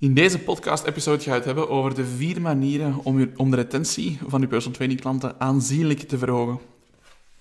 In 0.00 0.14
deze 0.14 0.38
podcast-episode 0.38 1.22
ga 1.22 1.30
ik 1.30 1.36
het 1.36 1.44
hebben 1.44 1.68
over 1.68 1.94
de 1.94 2.04
vier 2.04 2.40
manieren 2.40 3.00
om, 3.02 3.30
om 3.36 3.50
de 3.50 3.56
retentie 3.56 4.18
van 4.26 4.40
je 4.40 4.46
personal 4.46 4.76
training 4.76 5.00
klanten 5.00 5.40
aanzienlijk 5.40 6.00
te 6.00 6.18
verhogen. 6.18 6.58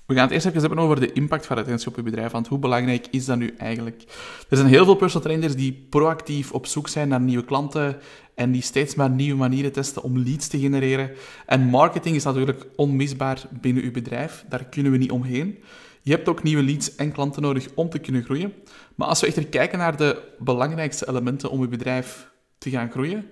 We 0.06 0.14
gaan 0.14 0.24
het 0.24 0.32
eerst 0.32 0.46
even 0.46 0.60
hebben 0.60 0.80
over 0.80 1.00
de 1.00 1.14
impact 1.14 1.46
van 1.46 1.58
retentie 1.58 1.88
op 1.88 1.96
je 1.96 2.02
bedrijf, 2.02 2.32
want 2.32 2.48
hoe 2.48 2.60
belangrijk 2.60 3.08
is 3.12 3.26
dat 3.26 3.38
nu 3.38 3.54
eigenlijk? 3.58 4.04
Er 4.50 4.58
zijn 4.58 4.70
heel 4.70 4.86
veel 4.86 4.96
personal 4.96 5.28
trainers 5.28 5.56
die 5.56 5.88
proactief 5.90 6.52
op 6.52 6.66
zoek 6.66 6.88
zijn 6.88 7.08
naar 7.08 7.22
nieuwe 7.22 7.46
klanten 7.46 7.98
en 8.36 8.52
die 8.52 8.62
steeds 8.62 8.96
maar 8.96 9.10
nieuwe 9.10 9.40
manieren 9.40 9.72
testen 9.72 10.04
om 10.04 10.18
leads 10.18 10.48
te 10.48 10.60
genereren. 10.60 11.12
En 11.46 11.62
marketing 11.62 12.16
is 12.16 12.24
natuurlijk 12.24 12.66
onmisbaar 12.76 13.42
binnen 13.62 13.84
uw 13.84 13.92
bedrijf, 13.92 14.46
daar 14.50 14.66
kunnen 14.66 14.92
we 14.92 14.98
niet 14.98 15.12
omheen. 15.12 15.58
Je 16.02 16.12
hebt 16.12 16.30
ook 16.30 16.44
nieuwe 16.44 16.64
leads 16.64 16.96
en 16.96 17.12
klanten 17.12 17.42
nodig 17.42 17.68
om 17.76 17.90
te 17.90 18.00
kunnen 18.00 18.24
groeien. 18.24 18.54
Maar 18.96 19.08
als 19.08 19.22
we 19.22 19.28
echter 19.28 19.48
kijken 19.48 19.78
naar 19.78 19.98
de 19.98 20.22
belangrijkste 20.40 21.10
elementen 21.10 21.50
om 21.50 21.62
je 21.62 21.68
bedrijf 21.68 22.36
te 22.58 22.70
gaan 22.70 22.92
groeien, 22.92 23.30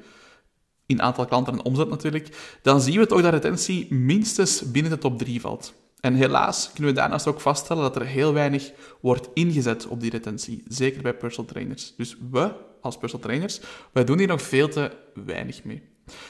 in 0.86 1.02
aantal 1.02 1.26
klanten 1.26 1.54
en 1.54 1.64
omzet 1.64 1.90
natuurlijk, 1.90 2.58
dan 2.62 2.82
zien 2.82 3.00
we 3.00 3.06
toch 3.06 3.22
dat 3.22 3.34
retentie 3.34 3.94
minstens 3.94 4.72
binnen 4.72 4.92
de 4.92 4.98
top 4.98 5.18
3 5.18 5.42
valt. 5.42 5.74
En 6.00 6.14
helaas 6.14 6.72
kunnen 6.74 6.94
we 6.94 7.00
daarnaast 7.00 7.28
ook 7.28 7.42
vaststellen 7.42 7.84
dat 7.84 7.96
er 7.96 8.06
heel 8.06 8.34
weinig 8.34 8.72
wordt 9.02 9.30
ingezet 9.34 9.88
op 9.88 10.00
die 10.02 10.10
retentie, 10.10 10.64
zeker 10.68 11.02
bij 11.02 11.14
personal 11.14 11.52
trainers. 11.52 11.94
Dus 11.98 12.18
we, 12.32 12.52
als 12.82 12.98
personal 12.98 13.26
trainers, 13.26 13.60
wij 13.92 14.04
doen 14.04 14.18
hier 14.18 14.28
nog 14.28 14.42
veel 14.42 14.70
te 14.70 14.92
weinig 15.26 15.64
mee. 15.64 15.82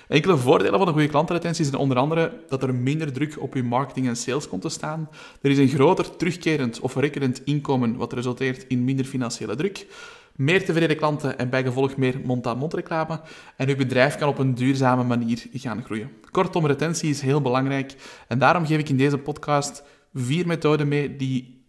Enkele 0.07 0.37
voordelen 0.37 0.77
van 0.77 0.87
een 0.87 0.93
goede 0.93 1.09
klantenretentie 1.09 1.65
zijn 1.65 1.77
onder 1.77 1.97
andere 1.97 2.43
dat 2.47 2.63
er 2.63 2.75
minder 2.75 3.11
druk 3.11 3.41
op 3.41 3.53
je 3.53 3.63
marketing 3.63 4.07
en 4.07 4.15
sales 4.15 4.47
komt 4.47 4.61
te 4.61 4.69
staan. 4.69 5.09
Er 5.41 5.51
is 5.51 5.57
een 5.57 5.67
groter 5.67 6.15
terugkerend 6.15 6.79
of 6.79 6.95
recurrent 6.95 7.43
inkomen, 7.43 7.95
wat 7.95 8.13
resulteert 8.13 8.65
in 8.67 8.83
minder 8.83 9.05
financiële 9.05 9.55
druk. 9.55 9.87
Meer 10.35 10.65
tevreden 10.65 10.97
klanten 10.97 11.37
en 11.37 11.49
bijgevolg 11.49 11.97
meer 11.97 12.19
mond-aan-mond 12.23 12.73
reclame. 12.73 13.21
En 13.57 13.69
uw 13.69 13.75
bedrijf 13.75 14.15
kan 14.15 14.27
op 14.27 14.37
een 14.37 14.55
duurzame 14.55 15.03
manier 15.03 15.45
gaan 15.53 15.83
groeien. 15.83 16.11
Kortom, 16.31 16.65
retentie 16.65 17.09
is 17.09 17.21
heel 17.21 17.41
belangrijk. 17.41 17.95
En 18.27 18.39
daarom 18.39 18.65
geef 18.65 18.79
ik 18.79 18.89
in 18.89 18.97
deze 18.97 19.17
podcast 19.17 19.83
vier 20.13 20.47
methoden 20.47 20.87
mee 20.87 21.15
die 21.15 21.65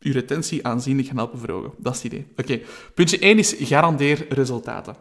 uw 0.00 0.12
retentie 0.12 0.66
aanzienlijk 0.66 1.08
gaan 1.08 1.16
helpen 1.16 1.38
verhogen. 1.38 1.70
Dat 1.78 1.94
is 1.94 2.02
het 2.02 2.12
idee. 2.12 2.26
Oké, 2.36 2.60
puntje 2.94 3.18
1 3.18 3.38
is 3.38 3.54
garandeer 3.58 4.26
resultaten. 4.28 4.96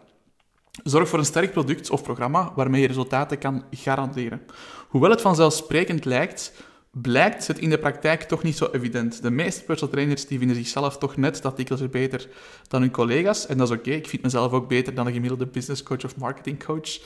Zorg 0.83 1.09
voor 1.09 1.19
een 1.19 1.25
sterk 1.25 1.51
product 1.51 1.89
of 1.89 2.03
programma 2.03 2.51
waarmee 2.55 2.81
je 2.81 2.87
resultaten 2.87 3.37
kan 3.37 3.63
garanderen. 3.71 4.41
Hoewel 4.87 5.09
het 5.09 5.21
vanzelfsprekend 5.21 6.05
lijkt, 6.05 6.53
blijkt 7.01 7.47
het 7.47 7.59
in 7.59 7.69
de 7.69 7.77
praktijk 7.77 8.23
toch 8.23 8.43
niet 8.43 8.57
zo 8.57 8.69
evident. 8.71 9.21
De 9.21 9.31
meeste 9.31 9.63
personal 9.63 9.93
trainers 9.93 10.25
die 10.25 10.37
vinden 10.37 10.55
zichzelf 10.55 10.97
toch 10.97 11.17
net 11.17 11.41
dat 11.41 11.57
dikwijls 11.57 11.89
beter 11.89 12.27
dan 12.67 12.81
hun 12.81 12.91
collega's. 12.91 13.47
En 13.47 13.57
dat 13.57 13.69
is 13.69 13.77
oké, 13.77 13.91
ik 13.91 14.07
vind 14.07 14.21
mezelf 14.21 14.51
ook 14.51 14.67
beter 14.67 14.93
dan 14.93 15.07
een 15.07 15.13
gemiddelde 15.13 15.45
business 15.45 15.83
coach 15.83 16.05
of 16.05 16.17
marketing 16.17 16.63
coach. 16.63 16.99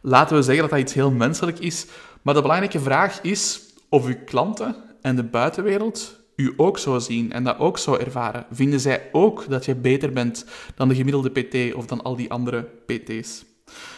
Laten 0.00 0.36
we 0.36 0.42
zeggen 0.42 0.62
dat 0.62 0.70
dat 0.70 0.80
iets 0.80 0.94
heel 0.94 1.10
menselijk 1.10 1.58
is. 1.58 1.86
Maar 2.22 2.34
de 2.34 2.42
belangrijke 2.42 2.80
vraag 2.80 3.22
is 3.22 3.60
of 3.88 4.06
uw 4.06 4.16
klanten 4.24 4.76
en 5.00 5.16
de 5.16 5.24
buitenwereld 5.24 6.20
u 6.36 6.54
ook 6.56 6.78
zo 6.78 6.98
zien 6.98 7.32
en 7.32 7.44
dat 7.44 7.58
ook 7.58 7.78
zo 7.78 7.96
ervaren. 7.96 8.46
Vinden 8.50 8.80
zij 8.80 9.08
ook 9.12 9.48
dat 9.48 9.64
je 9.64 9.74
beter 9.74 10.12
bent 10.12 10.46
dan 10.74 10.88
de 10.88 10.94
gemiddelde 10.94 11.30
PT 11.30 11.74
of 11.74 11.86
dan 11.86 12.02
al 12.02 12.16
die 12.16 12.30
andere 12.30 12.62
PT's? 12.86 13.44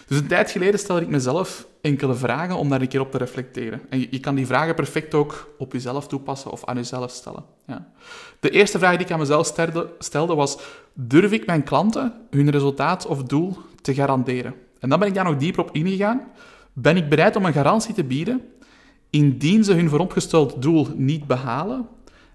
Dus 0.06 0.18
een 0.18 0.26
tijd 0.26 0.50
geleden 0.50 0.80
stelde 0.80 1.02
ik 1.02 1.08
mezelf 1.08 1.66
enkele 1.80 2.14
vragen 2.14 2.56
om 2.56 2.68
daar 2.68 2.80
een 2.80 2.88
keer 2.88 3.00
op 3.00 3.10
te 3.10 3.18
reflecteren. 3.18 3.80
En 3.88 4.00
je, 4.10 4.20
kan 4.20 4.34
die 4.34 4.46
vragen 4.46 4.74
perfect 4.74 5.14
ook 5.14 5.54
op 5.58 5.72
jezelf 5.72 6.06
toepassen 6.06 6.50
of 6.50 6.64
aan 6.64 6.76
jezelf 6.76 7.10
stellen. 7.10 7.44
Ja. 7.66 7.92
De 8.40 8.50
eerste 8.50 8.78
vraag 8.78 8.96
die 8.96 9.06
ik 9.06 9.12
aan 9.12 9.18
mezelf 9.18 9.46
stelde, 9.46 9.88
stelde 9.98 10.34
was: 10.34 10.58
durf 10.92 11.32
ik 11.32 11.46
mijn 11.46 11.62
klanten 11.62 12.12
hun 12.30 12.50
resultaat 12.50 13.06
of 13.06 13.22
doel 13.22 13.56
te 13.80 13.94
garanderen? 13.94 14.54
En 14.80 14.88
dan 14.88 14.98
ben 14.98 15.08
ik 15.08 15.14
daar 15.14 15.24
nog 15.24 15.36
dieper 15.36 15.62
op 15.62 15.70
ingegaan. 15.72 16.20
Ben 16.72 16.96
ik 16.96 17.08
bereid 17.08 17.36
om 17.36 17.44
een 17.44 17.52
garantie 17.52 17.94
te 17.94 18.04
bieden 18.04 18.42
indien 19.10 19.64
ze 19.64 19.72
hun 19.72 19.88
vooropgesteld 19.88 20.62
doel 20.62 20.88
niet 20.94 21.26
behalen 21.26 21.88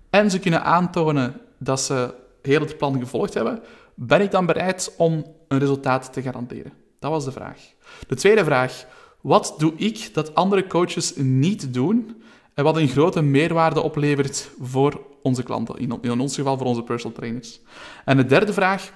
en 0.09 0.31
ze 0.31 0.39
kunnen 0.39 0.63
aantonen 0.63 1.41
dat 1.57 1.81
ze 1.81 2.13
heel 2.41 2.59
het 2.59 2.77
plan 2.77 2.99
gevolgd 2.99 3.33
hebben, 3.33 3.59
ben 3.95 4.21
ik 4.21 4.31
dan 4.31 4.45
bereid 4.45 4.93
om 4.97 5.25
een 5.47 5.59
resultaat 5.59 6.13
te 6.13 6.21
garanderen? 6.21 6.71
Dat 7.01 7.11
was 7.11 7.25
de 7.25 7.31
vraag. 7.31 7.59
De 8.07 8.15
tweede 8.15 8.43
vraag, 8.43 8.85
wat 9.21 9.55
doe 9.57 9.73
ik 9.75 10.13
dat 10.13 10.35
andere 10.35 10.67
coaches 10.67 11.15
niet 11.15 11.73
doen 11.73 12.21
en 12.53 12.63
wat 12.63 12.77
een 12.77 12.87
grote 12.87 13.21
meerwaarde 13.21 13.81
oplevert 13.81 14.49
voor 14.59 15.01
onze 15.21 15.43
klanten, 15.43 15.77
in 16.01 16.19
ons 16.19 16.35
geval 16.35 16.57
voor 16.57 16.67
onze 16.67 16.83
personal 16.83 17.17
trainers? 17.17 17.59
En 18.05 18.17
de 18.17 18.25
derde 18.25 18.53
vraag, 18.53 18.91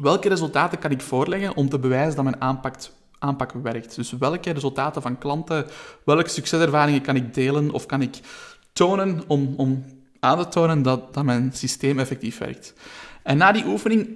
welke 0.00 0.28
resultaten 0.28 0.78
kan 0.78 0.90
ik 0.90 1.00
voorleggen 1.00 1.56
om 1.56 1.68
te 1.68 1.78
bewijzen 1.78 2.14
dat 2.14 2.24
mijn 2.24 2.40
aanpak, 3.18 3.52
werkt? 3.52 3.96
Dus 3.96 4.12
welke 4.12 4.50
resultaten 4.50 5.02
van 5.02 5.18
klanten, 5.18 5.66
welke 6.04 6.28
succeservaringen 6.28 7.02
kan 7.02 7.16
ik 7.16 7.34
delen 7.34 7.70
of 7.70 7.86
kan 7.86 8.02
ik 8.02 8.20
tonen 8.72 9.22
om, 9.26 9.54
om 9.56 9.84
aan 10.20 10.38
te 10.38 10.48
tonen 10.48 10.82
dat, 10.82 11.14
dat 11.14 11.24
mijn 11.24 11.52
systeem 11.52 11.98
effectief 11.98 12.38
werkt? 12.38 12.74
En 13.22 13.36
na 13.36 13.52
die 13.52 13.66
oefening 13.66 14.08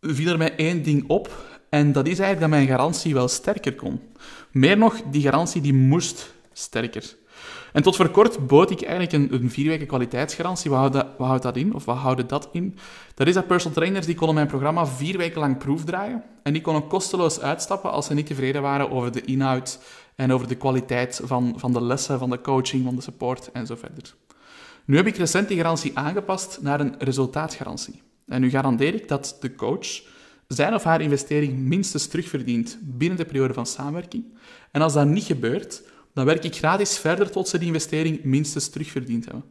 viel 0.00 0.32
er 0.32 0.38
mij 0.38 0.56
één 0.56 0.82
ding 0.82 1.04
op 1.08 1.50
en 1.72 1.92
dat 1.92 2.06
is 2.06 2.18
eigenlijk 2.18 2.40
dat 2.40 2.48
mijn 2.48 2.66
garantie 2.66 3.14
wel 3.14 3.28
sterker 3.28 3.74
kon. 3.74 4.00
Meer 4.50 4.78
nog, 4.78 5.02
die 5.10 5.22
garantie 5.22 5.60
die 5.60 5.74
moest 5.74 6.34
sterker. 6.52 7.16
En 7.72 7.82
tot 7.82 7.96
voor 7.96 8.08
kort 8.08 8.46
bood 8.46 8.70
ik 8.70 8.82
eigenlijk 8.82 9.12
een, 9.12 9.42
een 9.42 9.50
vier 9.50 9.68
weken 9.68 9.86
kwaliteitsgarantie. 9.86 10.70
Wat 10.70 10.78
houdt, 10.78 10.94
dat, 10.94 11.06
wat 11.18 11.26
houdt 11.26 11.42
dat 11.42 11.56
in? 11.56 11.74
Of 11.74 11.84
wat 11.84 11.96
houden 11.96 12.26
dat 12.26 12.48
in? 12.52 12.78
Dat 13.14 13.26
is 13.26 13.34
dat 13.34 13.46
personal 13.46 13.76
trainers 13.76 14.06
die 14.06 14.14
konden 14.14 14.34
mijn 14.34 14.46
programma 14.46 14.86
vier 14.86 15.16
weken 15.16 15.40
lang 15.40 15.58
proefdraaien. 15.58 16.22
En 16.42 16.52
die 16.52 16.62
konden 16.62 16.86
kosteloos 16.86 17.40
uitstappen 17.40 17.90
als 17.90 18.06
ze 18.06 18.14
niet 18.14 18.26
tevreden 18.26 18.62
waren 18.62 18.90
over 18.90 19.12
de 19.12 19.24
inhoud 19.24 19.78
en 20.14 20.32
over 20.32 20.48
de 20.48 20.56
kwaliteit 20.56 21.20
van, 21.24 21.54
van 21.56 21.72
de 21.72 21.82
lessen, 21.82 22.18
van 22.18 22.30
de 22.30 22.40
coaching, 22.40 22.84
van 22.84 22.96
de 22.96 23.02
support 23.02 23.50
en 23.52 23.66
zo 23.66 23.74
verder. 23.74 24.14
Nu 24.84 24.96
heb 24.96 25.06
ik 25.06 25.16
recent 25.16 25.48
die 25.48 25.56
garantie 25.56 25.98
aangepast 25.98 26.58
naar 26.62 26.80
een 26.80 26.94
resultaatgarantie. 26.98 28.02
En 28.26 28.40
nu 28.40 28.50
garandeer 28.50 28.94
ik 28.94 29.08
dat 29.08 29.36
de 29.40 29.54
coach 29.54 30.10
zijn 30.48 30.74
of 30.74 30.82
haar 30.82 31.00
investering 31.00 31.58
minstens 31.58 32.06
terugverdient 32.06 32.78
binnen 32.82 33.18
de 33.18 33.24
periode 33.24 33.54
van 33.54 33.66
samenwerking. 33.66 34.24
En 34.70 34.82
als 34.82 34.92
dat 34.92 35.06
niet 35.06 35.24
gebeurt, 35.24 35.82
dan 36.14 36.24
werk 36.24 36.44
ik 36.44 36.56
gratis 36.56 36.98
verder 36.98 37.30
tot 37.30 37.48
ze 37.48 37.58
die 37.58 37.66
investering 37.66 38.24
minstens 38.24 38.68
terugverdiend 38.68 39.24
hebben. 39.24 39.44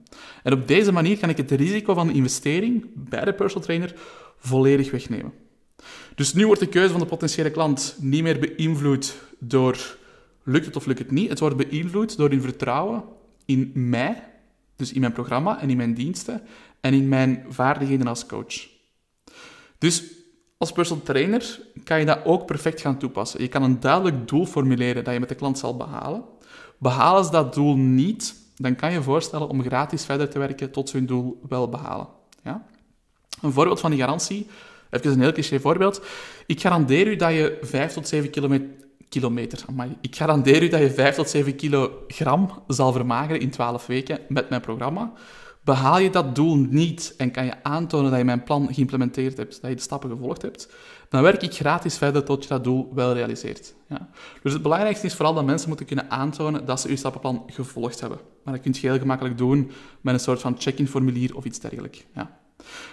En 0.44 0.54
op 0.54 0.68
deze 0.68 0.92
manier 0.92 1.18
kan 1.18 1.30
ik 1.30 1.38
het 1.38 1.52
risico 1.52 1.94
van 1.94 2.08
de 2.08 2.14
investering 2.14 2.86
bij 2.96 3.26
de 3.26 3.34
personal 3.34 3.64
trainer 3.64 3.94
volledig 4.38 4.92
wegnemen. 4.92 5.34
Dus 6.16 6.34
nu 6.34 6.46
wordt 6.46 6.62
de 6.62 6.68
keuze 6.68 6.92
van 6.92 7.00
de 7.00 7.06
potentiële 7.06 7.52
klant 7.52 7.96
niet 8.00 8.24
meer 8.24 8.40
beïnvloed 8.40 9.16
door 9.40 9.98
lukt 10.44 10.66
het 10.66 10.76
of 10.76 10.86
lukt 10.86 11.00
het 11.00 11.12
niet. 11.12 11.30
Het 11.30 11.40
wordt 11.40 11.58
beïnvloed 11.58 12.18
door 12.18 12.30
hun 12.30 12.42
vertrouwen 12.42 13.04
in 13.46 13.72
mij, 13.74 14.24
dus 14.76 14.94
in 14.94 15.00
mijn 15.00 15.14
programma 15.14 15.62
en 15.62 15.70
in 15.70 15.78
mijn 15.78 15.94
diensten 15.94 16.42
en 16.82 16.94
in 16.94 17.10
mijn 17.10 17.46
vaardigheden 17.50 18.08
als 18.08 18.26
coach. 18.26 18.68
Dus 19.78 20.04
als 20.62 20.72
personal 20.72 21.04
trainer 21.04 21.60
kan 21.84 22.00
je 22.00 22.06
dat 22.06 22.20
ook 22.24 22.46
perfect 22.46 22.82
gaan 22.82 22.98
toepassen. 22.98 23.42
Je 23.42 23.48
kan 23.48 23.64
een 23.64 23.80
duidelijk 23.80 24.28
doel 24.28 24.46
formuleren 24.46 25.04
dat 25.04 25.14
je 25.14 25.20
met 25.20 25.30
de 25.30 25.36
klant 25.36 25.58
zal 25.58 25.78
behalen. 25.78 26.24
Behalen 26.78 27.26
ze 27.26 27.32
dat 27.32 27.54
doel 27.54 27.76
niet, 27.76 28.36
dan 28.58 28.76
kan 28.76 28.92
je 28.92 29.02
voorstellen 29.02 29.50
om 29.50 29.64
gratis 29.64 30.06
verder 30.06 30.30
te 30.30 30.40
werken 30.40 30.72
tot 30.72 30.90
ze 30.90 30.98
hun 30.98 31.06
doel 31.06 31.42
wel 31.50 31.70
behalen. 31.70 32.08
Ja? 32.44 32.66
Een 33.42 33.52
voorbeeld 33.52 33.80
van 33.80 33.92
die 33.92 34.00
garantie, 34.00 34.48
even 34.90 35.12
een 35.12 35.20
heel 35.20 35.32
cliché 35.32 35.60
voorbeeld. 35.60 36.02
Ik 36.46 36.62
garandeer 36.62 37.08
u 37.08 37.16
dat 37.16 37.32
je 37.32 37.58
5 37.62 37.94
tot 37.94 38.08
7 38.08 38.30
kilometer, 38.30 38.68
kilometer 39.10 39.66
ik 40.02 40.16
garandeer 40.16 40.64
u 40.64 40.68
dat 40.68 40.80
je 40.80 40.92
5 40.92 41.16
tot 41.16 41.30
7 41.30 41.56
kilogram 41.56 42.64
zal 42.68 42.92
vermageren 42.92 43.42
in 43.42 43.50
12 43.50 43.86
weken 43.86 44.20
met 44.28 44.50
mijn 44.50 44.62
programma. 44.62 45.14
Behaal 45.64 46.00
je 46.00 46.10
dat 46.10 46.36
doel 46.36 46.56
niet 46.56 47.14
en 47.18 47.32
kan 47.32 47.46
je 47.46 47.64
aantonen 47.64 48.10
dat 48.10 48.20
je 48.20 48.26
mijn 48.26 48.44
plan 48.44 48.74
geïmplementeerd 48.74 49.38
hebt, 49.38 49.62
dat 49.62 49.70
je 49.70 49.76
de 49.76 49.82
stappen 49.82 50.10
gevolgd 50.10 50.42
hebt, 50.42 50.74
dan 51.10 51.22
werk 51.22 51.42
ik 51.42 51.54
gratis 51.54 51.98
verder 51.98 52.24
tot 52.24 52.44
je 52.44 52.50
dat 52.50 52.64
doel 52.64 52.92
wel 52.94 53.14
realiseert. 53.14 53.74
Ja. 53.90 54.10
Dus 54.42 54.54
het 54.54 54.62
belangrijkste 54.62 55.06
is 55.06 55.16
vooral 55.16 55.34
dat 55.34 55.46
mensen 55.46 55.68
moeten 55.68 55.86
kunnen 55.86 56.10
aantonen 56.10 56.66
dat 56.66 56.82
ze 56.82 56.90
je 56.90 56.96
stappenplan 56.96 57.44
gevolgd 57.48 58.00
hebben. 58.00 58.20
Maar 58.44 58.54
dat 58.54 58.64
kun 58.64 58.74
je 58.74 58.88
heel 58.88 59.00
gemakkelijk 59.00 59.38
doen 59.38 59.72
met 60.02 60.14
een 60.14 60.20
soort 60.20 60.42
van 60.42 60.56
check-in 60.60 60.88
formulier 60.88 61.36
of 61.36 61.46
iets 61.46 61.60
dergelijks. 61.60 62.06
Ja. 62.14 62.40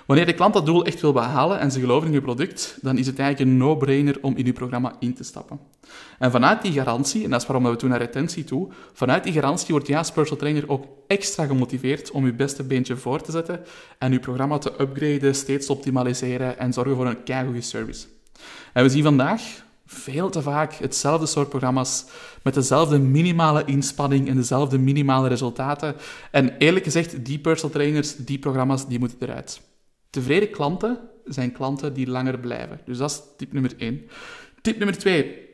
Wanneer 0.07 0.27
de 0.27 0.33
klant 0.35 0.55
dat 0.55 0.67
doel 0.67 0.85
echt 0.85 1.01
wil 1.01 1.13
behalen 1.13 1.59
en 1.59 1.71
ze 1.71 1.81
geloven 1.81 2.07
in 2.07 2.15
je 2.15 2.21
product, 2.21 2.79
dan 2.81 2.99
is 2.99 3.07
het 3.07 3.19
eigenlijk 3.19 3.51
een 3.51 3.57
no-brainer 3.57 4.19
om 4.21 4.37
in 4.37 4.45
je 4.45 4.53
programma 4.53 4.97
in 4.99 5.15
te 5.15 5.25
stappen. 5.25 5.61
En 6.19 6.31
vanuit 6.31 6.63
die 6.63 6.73
garantie, 6.73 7.25
en 7.25 7.31
dat 7.31 7.41
is 7.41 7.47
waarom 7.47 7.71
we 7.71 7.77
toen 7.77 7.91
naar 7.91 7.99
retentie 7.99 8.45
toe, 8.45 8.69
vanuit 8.93 9.25
die 9.25 9.33
garantie 9.33 9.75
wordt 9.75 9.95
als 9.95 10.13
personal 10.13 10.41
trainer 10.41 10.69
ook 10.69 10.85
extra 11.07 11.47
gemotiveerd 11.47 12.11
om 12.11 12.27
je 12.27 12.35
beste 12.35 12.63
beentje 12.63 12.97
voor 12.97 13.21
te 13.21 13.31
zetten 13.31 13.61
en 13.99 14.13
je 14.13 14.21
programma 14.21 14.59
te 14.59 14.73
upgraden, 14.81 15.35
steeds 15.35 15.67
te 15.67 15.73
optimaliseren 15.73 16.59
en 16.59 16.73
zorgen 16.73 16.97
voor 16.97 17.07
een 17.07 17.23
keigoede 17.23 17.61
service. 17.61 18.07
En 18.73 18.83
we 18.83 18.89
zien 18.89 19.03
vandaag 19.03 19.43
veel 19.91 20.31
te 20.31 20.43
vaak 20.43 20.73
hetzelfde 20.73 21.27
soort 21.27 21.49
programma's 21.49 22.05
met 22.43 22.55
dezelfde 22.55 22.99
minimale 22.99 23.65
inspanning 23.65 24.29
en 24.29 24.37
dezelfde 24.37 24.79
minimale 24.79 25.29
resultaten. 25.29 25.95
En 26.31 26.57
eerlijk 26.59 26.85
gezegd, 26.85 27.25
die 27.25 27.39
personal 27.39 27.75
trainers, 27.75 28.17
die 28.17 28.39
programma's, 28.39 28.89
die 28.89 28.99
moeten 28.99 29.19
eruit. 29.21 29.61
Tevreden 30.11 30.51
klanten 30.51 30.99
zijn 31.25 31.53
klanten 31.53 31.95
die 31.95 32.07
langer 32.07 32.39
blijven. 32.39 32.81
Dus 32.85 32.99
dat 32.99 33.11
is 33.11 33.21
tip 33.37 33.53
nummer 33.53 33.75
één. 33.79 34.03
Tip 34.61 34.77
nummer 34.77 34.99
twee. 34.99 35.47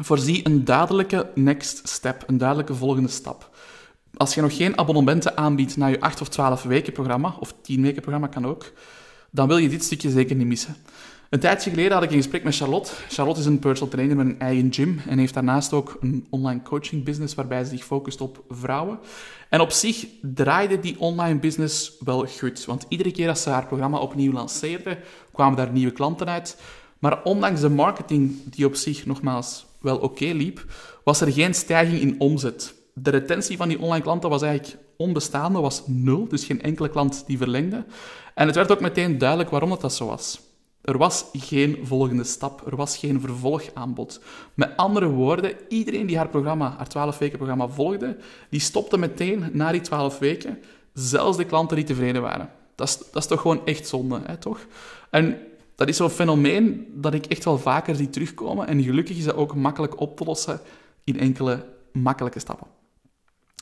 Voorzie 0.00 0.46
een 0.46 0.64
duidelijke 0.64 1.30
next 1.34 1.88
step, 1.88 2.24
een 2.26 2.38
duidelijke 2.38 2.74
volgende 2.74 3.08
stap. 3.08 3.56
Als 4.16 4.34
je 4.34 4.40
nog 4.40 4.56
geen 4.56 4.78
abonnementen 4.78 5.36
aanbiedt 5.36 5.76
naar 5.76 5.90
je 5.90 6.00
8 6.00 6.20
of 6.20 6.28
12 6.28 6.62
weken 6.62 6.92
programma, 6.92 7.36
of 7.40 7.54
10 7.62 7.82
weken 7.82 8.02
programma 8.02 8.26
kan 8.26 8.46
ook, 8.46 8.72
dan 9.30 9.48
wil 9.48 9.56
je 9.56 9.68
dit 9.68 9.84
stukje 9.84 10.10
zeker 10.10 10.36
niet 10.36 10.46
missen. 10.46 10.76
Een 11.34 11.40
tijdje 11.40 11.70
geleden 11.70 11.92
had 11.92 12.02
ik 12.02 12.10
een 12.10 12.16
gesprek 12.16 12.44
met 12.44 12.56
Charlotte. 12.56 12.92
Charlotte 13.08 13.40
is 13.40 13.46
een 13.46 13.58
personal 13.58 13.92
trainer 13.92 14.16
met 14.16 14.26
een 14.26 14.40
eigen 14.40 14.72
gym 14.72 15.00
en 15.08 15.18
heeft 15.18 15.34
daarnaast 15.34 15.72
ook 15.72 15.96
een 16.00 16.26
online 16.30 16.62
coaching 16.62 17.04
business 17.04 17.34
waarbij 17.34 17.64
ze 17.64 17.70
zich 17.70 17.84
focust 17.84 18.20
op 18.20 18.44
vrouwen. 18.48 18.98
En 19.48 19.60
op 19.60 19.70
zich 19.70 20.06
draaide 20.22 20.80
die 20.80 21.00
online 21.00 21.38
business 21.38 21.92
wel 22.00 22.26
goed, 22.26 22.64
want 22.64 22.86
iedere 22.88 23.12
keer 23.12 23.28
als 23.28 23.42
ze 23.42 23.50
haar 23.50 23.66
programma 23.66 23.98
opnieuw 23.98 24.32
lanceerde, 24.32 24.98
kwamen 25.32 25.56
daar 25.56 25.70
nieuwe 25.72 25.92
klanten 25.92 26.28
uit. 26.28 26.60
Maar 26.98 27.22
ondanks 27.22 27.60
de 27.60 27.68
marketing 27.68 28.36
die 28.44 28.66
op 28.66 28.74
zich 28.74 29.06
nogmaals 29.06 29.66
wel 29.80 29.98
oké 29.98 30.24
liep, 30.26 30.64
was 31.04 31.20
er 31.20 31.32
geen 31.32 31.54
stijging 31.54 32.00
in 32.00 32.20
omzet. 32.20 32.74
De 32.92 33.10
retentie 33.10 33.56
van 33.56 33.68
die 33.68 33.80
online 33.80 34.02
klanten 34.02 34.30
was 34.30 34.42
eigenlijk 34.42 34.82
onbestaande, 34.96 35.60
was 35.60 35.82
nul, 35.86 36.28
dus 36.28 36.44
geen 36.44 36.62
enkele 36.62 36.90
klant 36.90 37.24
die 37.26 37.38
verlengde. 37.38 37.84
En 38.34 38.46
het 38.46 38.56
werd 38.56 38.72
ook 38.72 38.80
meteen 38.80 39.18
duidelijk 39.18 39.50
waarom 39.50 39.70
dat, 39.70 39.80
dat 39.80 39.94
zo 39.94 40.06
was. 40.06 40.52
Er 40.84 40.98
was 40.98 41.24
geen 41.32 41.78
volgende 41.82 42.24
stap, 42.24 42.66
er 42.66 42.76
was 42.76 42.96
geen 42.96 43.20
vervolgaanbod. 43.20 44.20
Met 44.54 44.76
andere 44.76 45.08
woorden, 45.08 45.52
iedereen 45.68 46.06
die 46.06 46.16
haar 46.16 46.28
programma, 46.28 46.74
haar 46.76 46.88
12 46.88 47.18
weken 47.18 47.36
programma 47.36 47.68
volgde, 47.68 48.16
die 48.50 48.60
stopte 48.60 48.98
meteen 48.98 49.48
na 49.52 49.72
die 49.72 49.80
12 49.80 50.18
weken, 50.18 50.58
zelfs 50.92 51.36
de 51.36 51.44
klanten 51.44 51.76
die 51.76 51.84
tevreden 51.84 52.22
waren. 52.22 52.50
Dat 52.74 52.88
is, 52.88 52.96
dat 52.96 53.22
is 53.22 53.26
toch 53.26 53.40
gewoon 53.40 53.66
echt 53.66 53.88
zonde, 53.88 54.20
hè, 54.24 54.36
toch? 54.36 54.66
En 55.10 55.38
dat 55.74 55.88
is 55.88 55.96
zo'n 55.96 56.10
fenomeen 56.10 56.86
dat 56.94 57.14
ik 57.14 57.26
echt 57.26 57.44
wel 57.44 57.58
vaker 57.58 57.96
zie 57.96 58.10
terugkomen 58.10 58.66
en 58.66 58.82
gelukkig 58.82 59.16
is 59.16 59.24
dat 59.24 59.34
ook 59.34 59.54
makkelijk 59.54 60.00
op 60.00 60.16
te 60.16 60.24
lossen 60.24 60.60
in 61.04 61.18
enkele 61.18 61.66
makkelijke 61.92 62.38
stappen. 62.38 62.66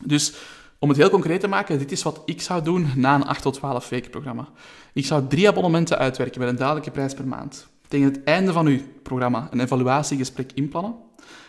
Dus 0.05 0.35
om 0.83 0.89
het 0.89 0.99
heel 0.99 1.11
concreet 1.11 1.41
te 1.41 1.49
maken, 1.49 1.79
dit 1.79 1.93
is 1.93 2.03
wat 2.03 2.23
ik 2.25 2.41
zou 2.41 2.63
doen 2.63 2.91
na 2.97 3.15
een 3.15 3.27
8 3.27 3.43
tot 3.43 3.55
12 3.55 3.89
weken 3.89 4.11
programma. 4.11 4.49
Ik 4.93 5.07
zou 5.07 5.27
drie 5.27 5.49
abonnementen 5.49 5.99
uitwerken 5.99 6.41
met 6.41 6.49
een 6.49 6.57
duidelijke 6.57 6.91
prijs 6.91 7.15
per 7.15 7.27
maand. 7.27 7.67
Tegen 7.89 8.07
het 8.07 8.25
einde 8.25 8.53
van 8.53 8.67
uw 8.67 8.79
programma 9.03 9.49
een 9.51 9.61
evaluatiegesprek 9.61 10.53
inplannen. 10.55 10.95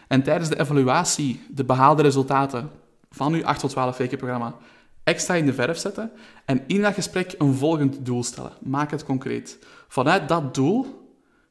En 0.07 0.24
tijdens 0.24 0.50
de 0.50 0.59
evaluatie 0.59 1.41
de 1.50 1.63
behaalde 1.63 2.01
resultaten 2.01 2.69
van 3.12 3.33
uw 3.33 3.45
8 3.45 3.59
tot 3.59 3.69
12 3.69 3.97
weken 3.97 4.18
programma 4.18 4.56
extra 5.03 5.36
in 5.36 5.45
de 5.45 5.53
verf 5.53 5.77
zetten. 5.77 6.12
En 6.45 6.63
in 6.68 6.81
dat 6.81 6.94
gesprek 6.94 7.36
een 7.38 7.53
volgend 7.53 8.06
doel 8.06 8.24
stellen. 8.24 8.53
Maak 8.62 8.91
het 8.91 9.03
concreet. 9.03 9.59
Vanuit 9.88 10.27
dat 10.27 10.56
doel 10.56 11.07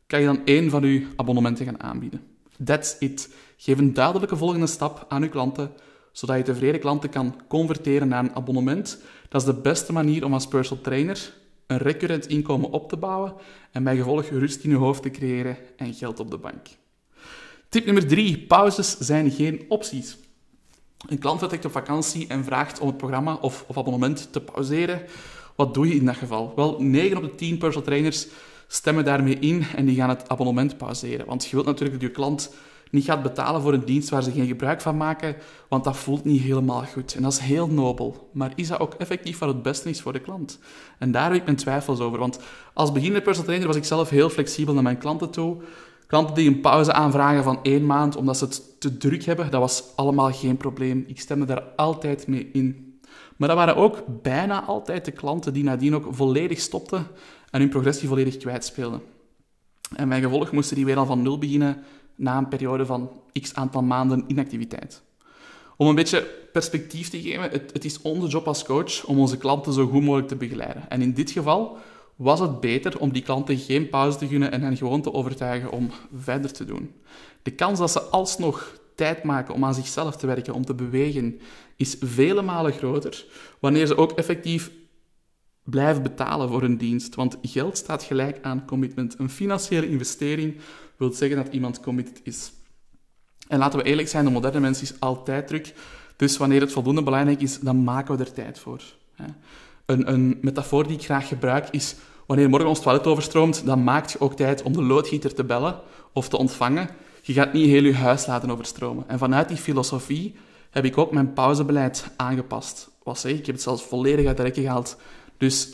kan 0.06 0.20
je 0.20 0.26
dan 0.26 0.40
één 0.44 0.70
van 0.70 0.82
uw 0.82 1.02
abonnementen 1.16 1.64
gaan 1.64 1.82
aanbieden. 1.82 2.22
That's 2.64 2.96
it. 2.98 3.34
Geef 3.56 3.78
een 3.78 3.92
duidelijke 3.92 4.36
volgende 4.36 4.66
stap 4.66 5.06
aan 5.08 5.22
uw 5.22 5.28
klanten 5.28 5.70
zodat 6.12 6.36
je 6.36 6.42
tevreden 6.42 6.80
klanten 6.80 7.10
kan 7.10 7.40
converteren 7.48 8.08
naar 8.08 8.24
een 8.24 8.34
abonnement. 8.34 8.98
Dat 9.28 9.40
is 9.40 9.46
de 9.46 9.60
beste 9.60 9.92
manier 9.92 10.24
om 10.24 10.32
als 10.32 10.46
personal 10.46 10.82
trainer 10.82 11.32
een 11.66 11.78
recurrent 11.78 12.26
inkomen 12.26 12.70
op 12.70 12.88
te 12.88 12.96
bouwen 12.96 13.34
en 13.70 13.84
bij 13.84 13.96
gevolg 13.96 14.28
rust 14.28 14.64
in 14.64 14.70
je 14.70 14.76
hoofd 14.76 15.02
te 15.02 15.10
creëren 15.10 15.56
en 15.76 15.94
geld 15.94 16.20
op 16.20 16.30
de 16.30 16.38
bank. 16.38 16.66
Tip 17.68 17.84
nummer 17.84 18.06
drie: 18.06 18.38
pauzes 18.38 18.98
zijn 18.98 19.30
geen 19.30 19.64
opties. 19.68 20.16
Een 21.08 21.18
klant 21.18 21.38
vertrekt 21.38 21.64
op 21.64 21.72
vakantie 21.72 22.26
en 22.26 22.44
vraagt 22.44 22.80
om 22.80 22.86
het 22.86 22.96
programma 22.96 23.34
of, 23.34 23.64
of 23.68 23.78
abonnement 23.78 24.32
te 24.32 24.40
pauzeren. 24.40 25.02
Wat 25.56 25.74
doe 25.74 25.88
je 25.88 25.94
in 25.94 26.04
dat 26.04 26.16
geval? 26.16 26.52
Wel, 26.56 26.80
9 26.80 27.16
op 27.16 27.22
de 27.22 27.34
10 27.34 27.58
personal 27.58 27.86
trainers 27.86 28.26
stemmen 28.66 29.04
daarmee 29.04 29.38
in 29.38 29.64
en 29.76 29.84
die 29.84 29.96
gaan 29.96 30.08
het 30.08 30.28
abonnement 30.28 30.76
pauzeren. 30.76 31.26
Want 31.26 31.44
je 31.44 31.50
wilt 31.50 31.66
natuurlijk 31.66 32.00
dat 32.00 32.08
je 32.08 32.14
klant 32.14 32.54
niet 32.92 33.04
gaat 33.04 33.22
betalen 33.22 33.60
voor 33.60 33.72
een 33.72 33.84
dienst 33.84 34.08
waar 34.08 34.22
ze 34.22 34.30
geen 34.30 34.46
gebruik 34.46 34.80
van 34.80 34.96
maken, 34.96 35.36
want 35.68 35.84
dat 35.84 35.96
voelt 35.96 36.24
niet 36.24 36.42
helemaal 36.42 36.84
goed. 36.84 37.14
En 37.14 37.22
dat 37.22 37.32
is 37.32 37.38
heel 37.38 37.68
nobel. 37.68 38.28
Maar 38.32 38.52
is 38.54 38.68
dat 38.68 38.80
ook 38.80 38.94
effectief 38.94 39.38
wat 39.38 39.48
het 39.48 39.62
beste 39.62 39.88
is 39.88 40.00
voor 40.00 40.12
de 40.12 40.20
klant? 40.20 40.58
En 40.98 41.12
daar 41.12 41.24
heb 41.24 41.34
ik 41.34 41.44
mijn 41.44 41.56
twijfels 41.56 42.00
over. 42.00 42.18
Want 42.18 42.38
als 42.74 42.92
beginnende 42.92 43.22
personal 43.22 43.46
trainer 43.46 43.68
was 43.68 43.76
ik 43.76 43.84
zelf 43.84 44.10
heel 44.10 44.28
flexibel 44.30 44.74
naar 44.74 44.82
mijn 44.82 44.98
klanten 44.98 45.30
toe. 45.30 45.56
Klanten 46.06 46.34
die 46.34 46.48
een 46.48 46.60
pauze 46.60 46.92
aanvragen 46.92 47.44
van 47.44 47.58
één 47.62 47.86
maand 47.86 48.16
omdat 48.16 48.36
ze 48.36 48.44
het 48.44 48.80
te 48.80 48.96
druk 48.96 49.24
hebben, 49.24 49.50
dat 49.50 49.60
was 49.60 49.84
allemaal 49.96 50.32
geen 50.32 50.56
probleem. 50.56 51.04
Ik 51.06 51.20
stemde 51.20 51.44
daar 51.44 51.62
altijd 51.76 52.26
mee 52.26 52.50
in. 52.52 52.98
Maar 53.36 53.48
dat 53.48 53.56
waren 53.56 53.76
ook 53.76 54.04
bijna 54.22 54.64
altijd 54.64 55.04
de 55.04 55.12
klanten 55.12 55.52
die 55.52 55.64
nadien 55.64 55.94
ook 55.94 56.06
volledig 56.10 56.60
stopten 56.60 57.06
en 57.50 57.60
hun 57.60 57.68
progressie 57.68 58.08
volledig 58.08 58.36
kwijtspeelden. 58.36 59.02
En 59.96 60.08
bij 60.08 60.20
gevolg 60.20 60.52
moesten 60.52 60.76
die 60.76 60.84
weer 60.84 60.96
al 60.96 61.06
van 61.06 61.22
nul 61.22 61.38
beginnen 61.38 61.82
na 62.14 62.38
een 62.38 62.48
periode 62.48 62.86
van 62.86 63.10
x 63.40 63.54
aantal 63.54 63.82
maanden 63.82 64.24
inactiviteit. 64.26 65.02
Om 65.76 65.88
een 65.88 65.94
beetje 65.94 66.20
perspectief 66.52 67.08
te 67.08 67.22
geven, 67.22 67.42
het, 67.42 67.70
het, 67.72 67.84
is 67.84 68.02
onze 68.02 68.26
job 68.26 68.46
als 68.46 68.64
coach 68.64 69.04
om 69.04 69.18
onze 69.18 69.36
klanten 69.36 69.72
zo 69.72 69.86
goed 69.86 70.02
mogelijk 70.02 70.28
te 70.28 70.36
begeleiden. 70.36 70.90
En 70.90 71.02
in 71.02 71.12
dit 71.12 71.30
geval 71.30 71.76
was 72.16 72.40
het 72.40 72.60
beter 72.60 72.98
om 72.98 73.12
die 73.12 73.22
klanten 73.22 73.58
geen 73.58 73.88
pauze 73.88 74.18
te 74.18 74.26
gunnen 74.26 74.52
en 74.52 74.62
hen 74.62 74.76
gewoon 74.76 75.02
te 75.02 75.12
overtuigen 75.12 75.70
om 75.70 75.90
verder 76.16 76.52
te 76.52 76.64
doen. 76.64 76.94
De 77.42 77.50
kans 77.50 77.78
dat 77.78 77.90
ze 77.90 78.00
alsnog 78.00 78.80
tijd 78.94 79.22
maken 79.22 79.54
om 79.54 79.64
aan 79.64 79.74
zichzelf 79.74 80.16
te 80.16 80.26
werken, 80.26 80.54
om 80.54 80.64
te 80.64 80.74
bewegen, 80.74 81.40
is 81.76 81.96
vele 82.00 82.42
malen 82.42 82.72
groter 82.72 83.24
wanneer 83.58 83.86
ze 83.86 83.96
ook 83.96 84.12
effectief 84.12 84.70
blijven 85.64 86.02
betalen 86.02 86.48
voor 86.48 86.62
een 86.62 86.78
dienst. 86.78 87.14
Want 87.14 87.38
geld 87.42 87.76
staat 87.76 88.02
gelijk 88.02 88.38
aan 88.42 88.66
commitment. 88.66 89.18
Een 89.18 89.30
financiële 89.30 89.88
investering 89.88 90.56
wil 90.96 91.12
zeggen 91.12 91.36
dat 91.36 91.52
iemand 91.54 91.80
committed 91.80 92.20
is. 92.22 92.52
En 93.48 93.58
laten 93.58 93.78
we 93.78 93.84
eerlijk 93.84 94.08
zijn, 94.08 94.24
de 94.24 94.30
moderne 94.30 94.60
mens 94.60 94.82
is 94.82 95.00
altijd 95.00 95.46
druk. 95.46 95.74
Dus 96.16 96.36
wanneer 96.36 96.60
het 96.60 96.72
voldoende 96.72 97.02
belangrijk 97.02 97.40
is, 97.40 97.60
dan 97.60 97.84
maken 97.84 98.16
we 98.16 98.24
er 98.24 98.32
tijd 98.32 98.58
voor. 98.58 98.82
Een, 99.86 100.12
een 100.12 100.38
metafoor 100.40 100.86
die 100.86 100.96
ik 100.96 101.04
graag 101.04 101.28
gebruik 101.28 101.68
is, 101.70 101.94
wanneer 102.26 102.48
morgen 102.48 102.68
ons 102.68 102.80
toilet 102.80 103.06
overstroomt, 103.06 103.66
dan 103.66 103.84
maak 103.84 104.08
je 104.08 104.20
ook 104.20 104.36
tijd 104.36 104.62
om 104.62 104.72
de 104.72 104.82
loodgieter 104.82 105.34
te 105.34 105.44
bellen 105.44 105.80
of 106.12 106.28
te 106.28 106.36
ontvangen. 106.36 106.88
Je 107.22 107.32
gaat 107.32 107.52
niet 107.52 107.66
heel 107.66 107.82
je 107.82 107.94
huis 107.94 108.26
laten 108.26 108.50
overstromen. 108.50 109.08
En 109.08 109.18
vanuit 109.18 109.48
die 109.48 109.56
filosofie 109.56 110.34
heb 110.70 110.84
ik 110.84 110.98
ook 110.98 111.12
mijn 111.12 111.32
pauzebeleid 111.32 112.06
aangepast. 112.16 112.90
Ik? 113.04 113.24
Ik 113.24 113.46
heb 113.46 113.54
het 113.54 113.62
zelfs 113.62 113.82
volledig 113.82 114.26
uit 114.26 114.36
de 114.36 114.42
rekken 114.42 114.62
gehaald. 114.62 114.96
Dus 115.42 115.68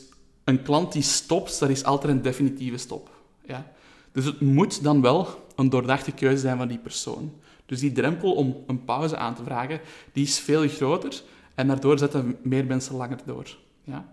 een 0.45 0.63
klant 0.63 0.93
die 0.93 1.03
stopt, 1.03 1.59
dat 1.59 1.69
is 1.69 1.85
altijd 1.85 2.13
een 2.13 2.23
definitieve 2.23 2.77
stop. 2.77 3.11
Ja? 3.45 3.73
Dus 4.13 4.25
het 4.25 4.41
moet 4.41 4.83
dan 4.83 5.01
wel 5.01 5.47
een 5.57 5.69
doordachte 5.69 6.13
keuze 6.13 6.39
zijn 6.39 6.57
van 6.57 6.69
die 6.69 6.79
persoon. 6.79 7.33
Dus 7.67 7.81
die 7.81 7.93
drempel 7.93 8.33
om 8.33 8.57
een 8.67 8.85
pauze 8.85 9.17
aan 9.17 9.35
te 9.35 9.45
vragen, 9.45 9.81
die 10.13 10.25
is 10.25 10.39
veel 10.39 10.69
groter 10.69 11.23
en 11.55 11.67
daardoor 11.67 11.99
zetten 11.99 12.37
meer 12.43 12.65
mensen 12.65 12.95
langer 12.95 13.19
door. 13.25 13.57
Ja? 13.85 14.13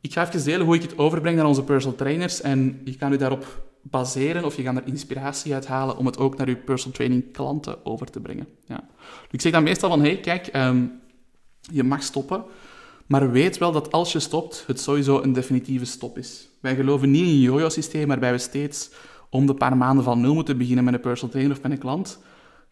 Ik 0.00 0.12
ga 0.12 0.28
even 0.28 0.44
delen 0.44 0.66
hoe 0.66 0.74
ik 0.74 0.82
het 0.82 0.98
overbreng 0.98 1.36
naar 1.36 1.46
onze 1.46 1.64
personal 1.64 1.96
trainers 1.96 2.40
en 2.40 2.80
je 2.84 2.96
kan 2.96 3.12
u 3.12 3.16
daarop 3.16 3.62
baseren 3.82 4.44
of 4.44 4.56
je 4.56 4.62
kan 4.62 4.76
er 4.76 4.86
inspiratie 4.86 5.54
uit 5.54 5.66
halen 5.66 5.96
om 5.96 6.06
het 6.06 6.18
ook 6.18 6.36
naar 6.36 6.48
je 6.48 6.56
personal 6.56 6.96
training 6.96 7.32
klanten 7.32 7.86
over 7.86 8.10
te 8.10 8.20
brengen. 8.20 8.46
Ja. 8.66 8.88
ik 9.30 9.40
zeg 9.40 9.52
dan 9.52 9.62
meestal 9.62 9.90
van, 9.90 10.00
hey, 10.00 10.20
kijk, 10.20 10.46
ehm, 10.46 10.86
je 11.60 11.82
mag 11.82 12.02
stoppen, 12.02 12.44
maar 13.06 13.30
weet 13.30 13.58
wel 13.58 13.72
dat 13.72 13.92
als 13.92 14.12
je 14.12 14.20
stopt, 14.20 14.64
het 14.66 14.80
sowieso 14.80 15.22
een 15.22 15.32
definitieve 15.32 15.84
stop 15.84 16.18
is. 16.18 16.48
Wij 16.60 16.74
geloven 16.74 17.10
niet 17.10 17.22
in 17.22 17.28
een 17.28 17.40
yo-yo-systeem 17.40 18.08
waarbij 18.08 18.32
we 18.32 18.38
steeds 18.38 18.90
om 19.30 19.46
de 19.46 19.54
paar 19.54 19.76
maanden 19.76 20.04
van 20.04 20.20
nul 20.20 20.34
moeten 20.34 20.58
beginnen 20.58 20.84
met 20.84 20.94
een 20.94 21.00
personal 21.00 21.30
trainer 21.30 21.56
of 21.56 21.62
met 21.62 21.72
een 21.72 21.78
klant. 21.78 22.18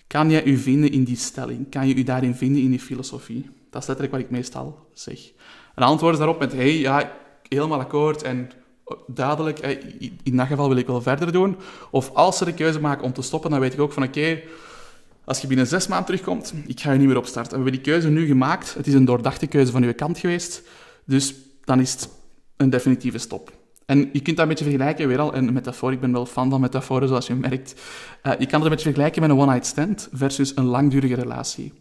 Kan 0.06 0.30
jij 0.30 0.44
je 0.44 0.58
vinden 0.58 0.92
in 0.92 1.04
die 1.04 1.16
stelling? 1.16 1.70
Kan 1.70 1.88
je 1.88 1.96
je 1.96 2.04
daarin 2.04 2.34
vinden 2.34 2.62
in 2.62 2.70
die 2.70 2.80
filosofie? 2.80 3.50
Dat 3.70 3.82
is 3.82 3.88
letterlijk 3.88 4.16
wat 4.16 4.24
ik 4.24 4.30
meestal 4.30 4.86
zeg. 4.92 5.32
Een 5.74 5.84
antwoord 5.84 6.16
daarop 6.16 6.38
met, 6.38 6.52
hey, 6.52 6.78
ja, 6.78 7.12
helemaal 7.48 7.80
akkoord 7.80 8.22
en 8.22 8.50
duidelijk, 9.06 9.58
in 10.22 10.36
dat 10.36 10.46
geval 10.46 10.68
wil 10.68 10.76
ik 10.76 10.86
wel 10.86 11.02
verder 11.02 11.32
doen. 11.32 11.56
Of 11.90 12.10
als 12.14 12.38
ze 12.38 12.44
de 12.44 12.54
keuze 12.54 12.80
maken 12.80 13.04
om 13.04 13.12
te 13.12 13.22
stoppen, 13.22 13.50
dan 13.50 13.60
weet 13.60 13.72
ik 13.72 13.80
ook 13.80 13.92
van, 13.92 14.02
oké, 14.02 14.40
als 15.24 15.40
je 15.40 15.46
binnen 15.46 15.66
zes 15.66 15.86
maanden 15.86 16.06
terugkomt, 16.06 16.54
ik 16.66 16.80
ga 16.80 16.92
je 16.92 16.98
niet 16.98 17.08
meer 17.08 17.16
opstarten. 17.16 17.50
We 17.50 17.62
hebben 17.62 17.72
die 17.82 17.92
keuze 17.92 18.08
nu 18.08 18.26
gemaakt. 18.26 18.74
Het 18.74 18.86
is 18.86 18.94
een 18.94 19.04
doordachte 19.04 19.46
keuze 19.46 19.72
van 19.72 19.82
uw 19.82 19.94
kant 19.94 20.18
geweest. 20.18 20.62
Dus 21.04 21.34
dan 21.64 21.80
is 21.80 21.92
het 21.92 22.08
een 22.56 22.70
definitieve 22.70 23.18
stop. 23.18 23.52
En 23.86 23.98
je 24.12 24.20
kunt 24.20 24.36
dat 24.36 24.38
een 24.38 24.48
beetje 24.48 24.64
vergelijken, 24.64 25.08
weer 25.08 25.18
al 25.18 25.34
een 25.34 25.52
metafoor, 25.52 25.92
ik 25.92 26.00
ben 26.00 26.12
wel 26.12 26.26
fan 26.26 26.50
van 26.50 26.60
metaforen, 26.60 27.08
zoals 27.08 27.26
je 27.26 27.34
merkt. 27.34 27.74
Uh, 28.22 28.32
je 28.38 28.46
kan 28.46 28.54
het 28.54 28.62
een 28.62 28.68
beetje 28.68 28.84
vergelijken 28.84 29.20
met 29.20 29.30
een 29.30 29.38
one-night 29.38 29.66
stand 29.66 30.08
versus 30.12 30.56
een 30.56 30.64
langdurige 30.64 31.14
relatie. 31.14 31.72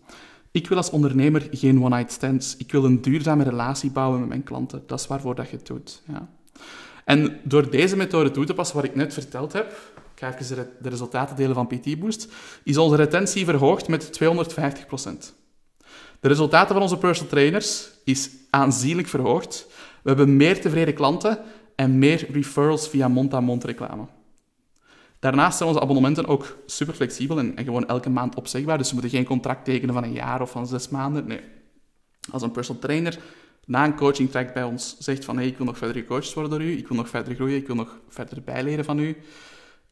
Ik 0.51 0.67
wil 0.67 0.77
als 0.77 0.89
ondernemer 0.89 1.48
geen 1.51 1.83
one-night 1.83 2.12
stands. 2.12 2.57
Ik 2.57 2.71
wil 2.71 2.86
een 2.86 3.01
duurzame 3.01 3.43
relatie 3.43 3.91
bouwen 3.91 4.19
met 4.19 4.29
mijn 4.29 4.43
klanten. 4.43 4.83
Dat 4.88 5.00
is 5.00 5.07
waarvoor 5.07 5.36
dat 5.36 5.50
je 5.50 5.55
het 5.55 5.67
doet. 5.67 6.01
Ja. 6.07 6.29
En 7.05 7.38
door 7.43 7.69
deze 7.69 7.95
methode 7.95 8.31
toe 8.31 8.45
te 8.45 8.53
passen, 8.53 8.75
wat 8.75 8.86
ik 8.86 8.95
net 8.95 9.13
verteld 9.13 9.53
heb, 9.53 9.75
ga 10.22 10.38
even 10.40 10.70
de 10.82 10.90
resultaten 10.90 11.36
delen 11.36 11.56
van 11.56 11.68
PT 11.68 12.00
Boost, 12.00 12.28
is 12.63 12.78
onze 12.78 12.96
retentie 12.96 13.46
verhoogd 13.46 13.88
met 13.88 14.22
250% 14.24 14.28
De 16.20 16.28
resultaten 16.28 16.74
van 16.74 16.82
onze 16.82 16.98
personal 16.98 17.32
trainers 17.32 17.90
is 18.04 18.30
aanzienlijk 18.50 19.08
verhoogd. 19.08 19.68
We 20.04 20.10
hebben 20.10 20.38
meer 20.38 20.62
tevreden 20.62 20.94
klanten 20.94 21.40
en 21.75 22.00
meer 22.00 22.28
referrals 22.32 22.90
via 22.90 23.08
mond-aan-mond 23.08 23.63
reclame. 23.63 24.06
Daarnaast 25.20 25.58
zijn 25.58 25.70
onze 25.70 25.82
abonnementen 25.82 26.25
ook 26.25 26.58
super 26.66 26.94
flexibel 26.94 27.40
en, 27.40 27.54
gewoon 27.56 27.88
elke 27.88 28.10
maand 28.10 28.36
opzegbaar. 28.36 28.78
Dus 28.78 28.88
we 28.88 28.94
moeten 28.94 29.12
geen 29.12 29.25
contract 29.25 29.66
tekenen 29.66 29.94
van 29.94 30.04
een 30.04 30.13
jaar 30.13 30.42
of 30.42 30.51
van 30.51 30.68
zes 30.68 30.90
maanden. 30.90 31.28
Nee. 31.28 31.42
Als 32.32 32.42
een 32.42 32.51
personal 32.51 32.82
trainer 32.82 33.20
na 33.66 33.86
een 33.86 33.96
coaching 33.96 34.32
track 34.32 34.54
bij 34.54 34.63
ons 34.63 34.96
zegt 35.00 35.25
van 35.25 35.38
hey, 35.38 35.48
ik 35.48 35.58
wil 35.58 35.66
nog 35.66 35.78
verder 35.78 36.01
gecoacht 36.01 36.34
worden 36.34 36.51
door 36.51 36.62
u, 36.62 36.78
ik 36.78 36.88
wil 36.88 36.98
nog 36.98 37.10
verder 37.10 37.36
groeien, 37.36 37.58
ik 37.58 37.68
wil 37.68 37.75
nog 37.75 38.00
verder 38.08 38.44
bijleren 38.44 38.86
van 38.86 39.00
u, 39.00 39.18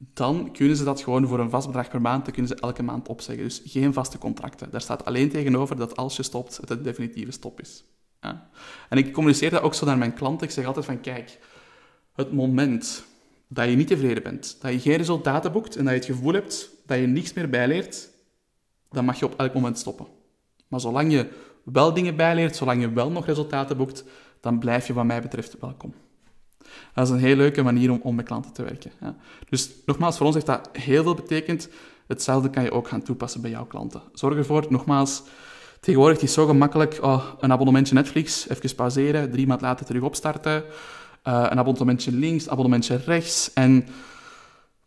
dan 0.01 0.51
kunnen 0.51 0.75
ze 0.75 0.83
dat 0.83 1.01
gewoon 1.01 1.27
voor 1.27 1.39
een 1.39 1.49
vast 1.49 1.67
bedrag 1.67 1.89
per 1.89 2.01
maand, 2.01 2.23
dan 2.23 2.33
kunnen 2.33 2.51
ze 2.51 2.61
elke 2.61 2.83
maand 2.83 3.07
opzeggen. 3.07 3.43
Dus 3.43 3.61
geen 3.65 3.93
vaste 3.93 4.17
contracten. 4.17 4.71
Daar 4.71 4.81
staat 4.81 5.05
alleen 5.05 5.29
tegenover 5.29 5.75
dat 5.75 5.95
als 5.95 6.15
je 6.15 6.23
stopt, 6.23 6.57
het 6.57 6.69
een 6.69 6.83
definitieve 6.83 7.31
stop 7.31 7.61
is. 7.61 7.83
En 8.89 8.97
ik 8.97 9.13
communiceer 9.13 9.49
dat 9.49 9.61
ook 9.61 9.73
zo 9.73 9.85
naar 9.85 9.97
mijn 9.97 10.13
klanten. 10.13 10.47
Ik 10.47 10.53
zeg 10.53 10.65
altijd 10.65 10.85
van, 10.85 11.01
kijk, 11.01 11.39
het 12.13 12.33
moment 12.33 13.03
dat 13.47 13.69
je 13.69 13.75
niet 13.75 13.87
tevreden 13.87 14.23
bent, 14.23 14.57
dat 14.61 14.71
je 14.71 14.79
geen 14.79 14.97
resultaten 14.97 15.51
boekt 15.51 15.75
en 15.75 15.83
dat 15.83 15.93
je 15.93 15.99
het 15.99 16.09
gevoel 16.09 16.33
hebt 16.33 16.69
dat 16.85 16.99
je 16.99 17.07
niks 17.07 17.33
meer 17.33 17.49
bijleert, 17.49 18.09
dan 18.89 19.05
mag 19.05 19.19
je 19.19 19.25
op 19.25 19.39
elk 19.39 19.53
moment 19.53 19.77
stoppen. 19.77 20.05
Maar 20.67 20.79
zolang 20.79 21.11
je 21.11 21.29
wel 21.63 21.93
dingen 21.93 22.15
bijleert, 22.15 22.55
zolang 22.55 22.81
je 22.81 22.93
wel 22.93 23.11
nog 23.11 23.25
resultaten 23.25 23.77
boekt, 23.77 24.03
dan 24.39 24.59
blijf 24.59 24.87
je 24.87 24.93
wat 24.93 25.05
mij 25.05 25.21
betreft 25.21 25.59
welkom. 25.59 25.93
Dat 26.93 27.07
is 27.07 27.13
een 27.13 27.19
heel 27.19 27.35
leuke 27.35 27.63
manier 27.63 27.91
om, 27.91 27.99
om 28.03 28.15
met 28.15 28.25
klanten 28.25 28.53
te 28.53 28.63
werken. 28.63 28.91
Ja. 29.01 29.15
Dus 29.49 29.71
nogmaals, 29.85 30.17
voor 30.17 30.25
ons 30.25 30.35
heeft 30.35 30.47
dat 30.47 30.69
heel 30.73 31.03
veel 31.03 31.13
betekend. 31.13 31.69
Hetzelfde 32.07 32.49
kan 32.49 32.63
je 32.63 32.71
ook 32.71 32.87
gaan 32.87 33.01
toepassen 33.01 33.41
bij 33.41 33.49
jouw 33.49 33.65
klanten. 33.65 34.01
Zorg 34.13 34.37
ervoor, 34.37 34.65
nogmaals, 34.69 35.23
tegenwoordig 35.79 36.17
is 36.17 36.23
het 36.23 36.31
zo 36.31 36.45
gemakkelijk, 36.45 36.99
oh, 37.01 37.25
een 37.39 37.51
abonnementje 37.51 37.93
Netflix, 37.93 38.49
even 38.49 38.75
pauzeren, 38.75 39.31
drie 39.31 39.47
maanden 39.47 39.67
later 39.67 39.85
terug 39.85 40.01
opstarten, 40.01 40.63
uh, 41.27 41.45
een 41.49 41.59
abonnementje 41.59 42.11
links, 42.11 42.49
abonnementje 42.49 42.99
rechts. 43.05 43.53
En 43.53 43.87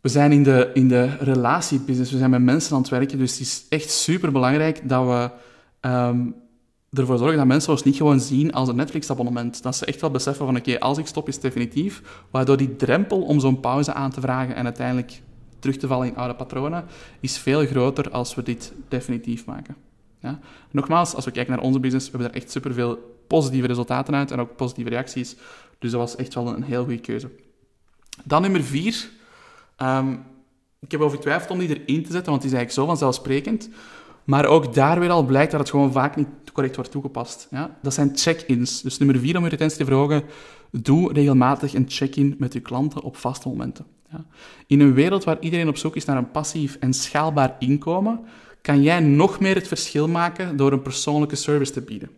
we 0.01 0.09
zijn 0.09 0.31
in 0.31 0.43
de, 0.43 0.71
in 0.73 0.87
de 0.87 1.17
relatiebusiness, 1.19 2.11
we 2.11 2.17
zijn 2.17 2.29
met 2.29 2.41
mensen 2.41 2.75
aan 2.75 2.81
het 2.81 2.89
werken, 2.89 3.17
dus 3.17 3.31
het 3.31 3.41
is 3.41 3.65
echt 3.69 3.89
super 3.89 4.31
belangrijk 4.31 4.89
dat 4.89 5.05
we 5.05 5.29
um, 5.89 6.35
ervoor 6.93 7.17
zorgen 7.17 7.37
dat 7.37 7.47
mensen 7.47 7.71
ons 7.71 7.83
niet 7.83 7.95
gewoon 7.95 8.19
zien 8.19 8.53
als 8.53 8.69
een 8.69 8.75
Netflix-abonnement. 8.75 9.63
Dat 9.63 9.75
ze 9.75 9.85
echt 9.85 10.01
wel 10.01 10.11
beseffen 10.11 10.45
van, 10.45 10.57
oké, 10.57 10.79
als 10.79 10.97
ik 10.97 11.07
stop 11.07 11.27
is 11.27 11.33
het 11.33 11.43
definitief. 11.43 12.01
Waardoor 12.31 12.57
die 12.57 12.75
drempel 12.75 13.21
om 13.21 13.39
zo'n 13.39 13.59
pauze 13.59 13.93
aan 13.93 14.11
te 14.11 14.21
vragen 14.21 14.55
en 14.55 14.63
uiteindelijk 14.63 15.21
terug 15.59 15.77
te 15.77 15.87
vallen 15.87 16.07
in 16.07 16.15
oude 16.15 16.35
patronen, 16.35 16.85
is 17.19 17.37
veel 17.37 17.65
groter 17.65 18.11
als 18.11 18.35
we 18.35 18.43
dit 18.43 18.73
definitief 18.87 19.45
maken. 19.45 19.75
Ja? 20.19 20.39
Nogmaals, 20.71 21.15
als 21.15 21.25
we 21.25 21.31
kijken 21.31 21.53
naar 21.53 21.63
onze 21.63 21.79
business, 21.79 22.05
we 22.05 22.11
hebben 22.11 22.31
daar 22.31 22.41
echt 22.41 22.51
superveel 22.51 23.17
positieve 23.27 23.67
resultaten 23.67 24.15
uit 24.15 24.31
en 24.31 24.39
ook 24.39 24.55
positieve 24.55 24.89
reacties. 24.89 25.35
Dus 25.79 25.91
dat 25.91 25.99
was 25.99 26.15
echt 26.15 26.33
wel 26.33 26.47
een 26.47 26.63
heel 26.63 26.83
goede 26.83 26.99
keuze. 26.99 27.29
Dan 28.23 28.41
nummer 28.41 28.63
vier. 28.63 29.09
Um, 29.77 30.23
ik 30.79 30.91
heb 30.91 31.01
over 31.01 31.45
om 31.49 31.59
die 31.59 31.69
erin 31.69 32.03
te 32.03 32.11
zetten, 32.11 32.31
want 32.31 32.41
die 32.41 32.51
is 32.51 32.57
eigenlijk 32.57 32.71
zo 32.71 32.85
vanzelfsprekend. 32.85 33.69
Maar 34.23 34.45
ook 34.45 34.73
daar 34.73 34.99
weer 34.99 35.09
al 35.09 35.25
blijkt 35.25 35.51
dat 35.51 35.59
het 35.59 35.69
gewoon 35.69 35.91
vaak 35.91 36.15
niet 36.15 36.27
correct 36.53 36.75
wordt 36.75 36.91
toegepast. 36.91 37.47
Ja? 37.51 37.77
Dat 37.81 37.93
zijn 37.93 38.11
check-ins. 38.13 38.81
Dus 38.81 38.97
nummer 38.97 39.19
vier 39.19 39.37
om 39.37 39.43
je 39.43 39.49
retentie 39.49 39.77
te 39.77 39.85
verhogen, 39.85 40.23
doe 40.71 41.13
regelmatig 41.13 41.73
een 41.73 41.85
check-in 41.87 42.35
met 42.37 42.53
je 42.53 42.59
klanten 42.59 43.01
op 43.01 43.17
vaste 43.17 43.47
momenten. 43.47 43.85
Ja? 44.11 44.25
In 44.67 44.79
een 44.79 44.93
wereld 44.93 45.23
waar 45.23 45.39
iedereen 45.39 45.67
op 45.67 45.77
zoek 45.77 45.95
is 45.95 46.05
naar 46.05 46.17
een 46.17 46.31
passief 46.31 46.77
en 46.79 46.93
schaalbaar 46.93 47.55
inkomen, 47.59 48.19
kan 48.61 48.81
jij 48.81 48.99
nog 48.99 49.39
meer 49.39 49.55
het 49.55 49.67
verschil 49.67 50.07
maken 50.07 50.57
door 50.57 50.71
een 50.71 50.81
persoonlijke 50.81 51.35
service 51.35 51.71
te 51.71 51.81
bieden. 51.81 52.09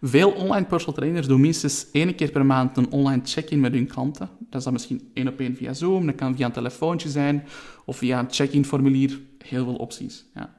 Veel 0.00 0.30
online 0.30 0.66
personal 0.66 0.94
trainers 0.94 1.26
doen 1.26 1.40
minstens 1.40 1.86
één 1.92 2.14
keer 2.14 2.30
per 2.30 2.46
maand 2.46 2.76
een 2.76 2.90
online 2.90 3.20
check-in 3.24 3.60
met 3.60 3.72
hun 3.72 3.86
klanten. 3.86 4.28
Dat 4.38 4.58
is 4.58 4.64
dan 4.64 4.72
misschien 4.72 5.10
één 5.14 5.28
op 5.28 5.40
één 5.40 5.56
via 5.56 5.72
Zoom, 5.72 6.06
dat 6.06 6.14
kan 6.14 6.36
via 6.36 6.46
een 6.46 6.52
telefoontje 6.52 7.08
zijn 7.08 7.44
of 7.84 7.96
via 7.96 8.18
een 8.18 8.30
check-in 8.30 8.64
formulier. 8.64 9.20
Heel 9.38 9.64
veel 9.64 9.74
opties. 9.76 10.24
Ja. 10.34 10.55